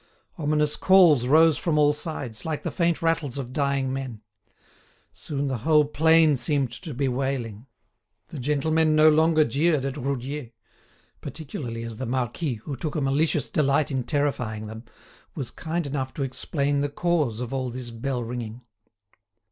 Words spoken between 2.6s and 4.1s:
the faint rattles of dying